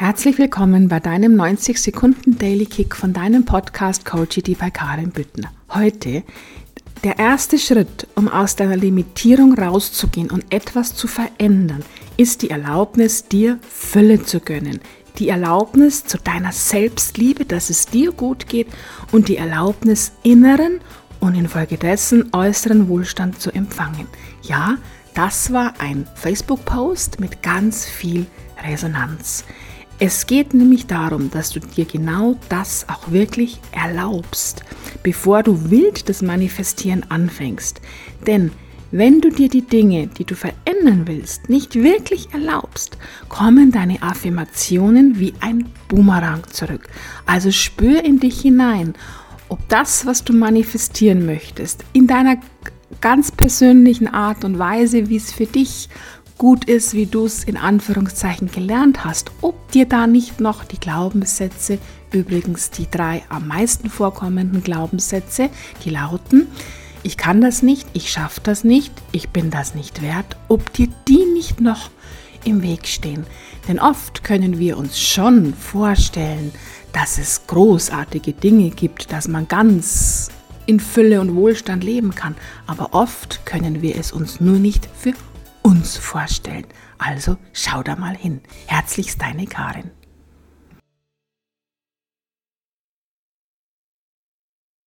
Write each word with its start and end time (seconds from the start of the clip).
Herzlich 0.00 0.38
willkommen 0.38 0.86
bei 0.86 1.00
deinem 1.00 1.34
90 1.34 1.82
Sekunden 1.82 2.38
Daily 2.38 2.66
Kick 2.66 2.94
von 2.94 3.12
deinem 3.12 3.44
Podcast 3.44 4.04
Coachity 4.04 4.54
bei 4.54 4.70
Karin 4.70 5.10
Büttner. 5.10 5.50
Heute 5.74 6.22
der 7.02 7.18
erste 7.18 7.58
Schritt, 7.58 8.06
um 8.14 8.28
aus 8.28 8.54
deiner 8.54 8.76
Limitierung 8.76 9.54
rauszugehen 9.54 10.30
und 10.30 10.54
etwas 10.54 10.94
zu 10.94 11.08
verändern, 11.08 11.82
ist 12.16 12.42
die 12.42 12.50
Erlaubnis, 12.50 13.24
dir 13.24 13.58
Fülle 13.68 14.22
zu 14.22 14.38
gönnen. 14.38 14.78
Die 15.18 15.30
Erlaubnis 15.30 16.04
zu 16.04 16.16
deiner 16.18 16.52
Selbstliebe, 16.52 17.44
dass 17.44 17.68
es 17.68 17.86
dir 17.86 18.12
gut 18.12 18.48
geht 18.48 18.68
und 19.10 19.26
die 19.26 19.36
Erlaubnis, 19.36 20.12
inneren 20.22 20.80
und 21.18 21.34
infolgedessen 21.34 22.32
äußeren 22.32 22.88
Wohlstand 22.88 23.40
zu 23.40 23.50
empfangen. 23.50 24.06
Ja, 24.42 24.76
das 25.14 25.52
war 25.52 25.74
ein 25.80 26.06
Facebook-Post 26.14 27.18
mit 27.18 27.42
ganz 27.42 27.84
viel 27.84 28.26
Resonanz. 28.64 29.44
Es 30.00 30.26
geht 30.28 30.54
nämlich 30.54 30.86
darum, 30.86 31.28
dass 31.32 31.50
du 31.50 31.58
dir 31.58 31.84
genau 31.84 32.36
das 32.48 32.88
auch 32.88 33.10
wirklich 33.10 33.58
erlaubst, 33.72 34.62
bevor 35.02 35.42
du 35.42 35.70
wild 35.70 36.08
das 36.08 36.22
Manifestieren 36.22 37.04
anfängst. 37.08 37.80
Denn 38.24 38.52
wenn 38.92 39.20
du 39.20 39.30
dir 39.30 39.48
die 39.48 39.62
Dinge, 39.62 40.06
die 40.06 40.24
du 40.24 40.36
verändern 40.36 41.02
willst, 41.06 41.48
nicht 41.48 41.74
wirklich 41.74 42.32
erlaubst, 42.32 42.96
kommen 43.28 43.72
deine 43.72 44.00
Affirmationen 44.00 45.18
wie 45.18 45.34
ein 45.40 45.68
Boomerang 45.88 46.44
zurück. 46.48 46.86
Also 47.26 47.50
spür 47.50 48.04
in 48.04 48.20
dich 48.20 48.40
hinein, 48.40 48.94
ob 49.48 49.68
das, 49.68 50.06
was 50.06 50.22
du 50.22 50.32
manifestieren 50.32 51.26
möchtest, 51.26 51.84
in 51.92 52.06
deiner 52.06 52.36
ganz 53.00 53.30
persönlichen 53.30 54.08
Art 54.08 54.44
und 54.44 54.58
Weise, 54.58 55.08
wie 55.08 55.16
es 55.16 55.32
für 55.32 55.46
dich 55.46 55.88
gut 56.38 56.64
ist, 56.64 56.94
wie 56.94 57.06
du 57.06 57.26
es 57.26 57.44
in 57.44 57.56
Anführungszeichen 57.56 58.50
gelernt 58.50 59.04
hast, 59.04 59.32
ob 59.42 59.70
dir 59.72 59.86
da 59.86 60.06
nicht 60.06 60.40
noch 60.40 60.64
die 60.64 60.78
Glaubenssätze, 60.78 61.78
übrigens 62.12 62.70
die 62.70 62.88
drei 62.90 63.24
am 63.28 63.48
meisten 63.48 63.90
vorkommenden 63.90 64.62
Glaubenssätze, 64.62 65.50
die 65.84 65.90
lauten, 65.90 66.46
ich 67.02 67.16
kann 67.16 67.40
das 67.40 67.62
nicht, 67.62 67.88
ich 67.92 68.10
schaffe 68.10 68.40
das 68.42 68.64
nicht, 68.64 68.92
ich 69.12 69.28
bin 69.30 69.50
das 69.50 69.74
nicht 69.74 70.00
wert, 70.00 70.36
ob 70.48 70.72
dir 70.72 70.88
die 71.06 71.24
nicht 71.34 71.60
noch 71.60 71.90
im 72.44 72.62
Weg 72.62 72.86
stehen. 72.86 73.26
Denn 73.66 73.78
oft 73.78 74.24
können 74.24 74.58
wir 74.58 74.78
uns 74.78 74.98
schon 74.98 75.54
vorstellen, 75.54 76.52
dass 76.92 77.18
es 77.18 77.46
großartige 77.46 78.32
Dinge 78.32 78.70
gibt, 78.70 79.12
dass 79.12 79.28
man 79.28 79.46
ganz 79.48 80.30
in 80.66 80.80
Fülle 80.80 81.20
und 81.20 81.34
Wohlstand 81.34 81.84
leben 81.84 82.14
kann. 82.14 82.34
Aber 82.66 82.94
oft 82.94 83.44
können 83.46 83.82
wir 83.82 83.96
es 83.96 84.12
uns 84.12 84.40
nur 84.40 84.58
nicht 84.58 84.88
für 84.96 85.12
uns 85.62 85.96
vorstellen. 85.96 86.66
Also 86.98 87.36
schau 87.52 87.82
da 87.82 87.96
mal 87.96 88.16
hin. 88.16 88.40
Herzlichst 88.66 89.20
deine 89.20 89.46
Karin. 89.46 89.90